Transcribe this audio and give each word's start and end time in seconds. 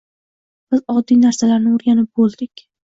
Biz 0.75 0.81
oddiy 0.95 1.21
narsalarni 1.27 1.77
o’rganib 1.79 2.13
bo’ldik. 2.21 2.69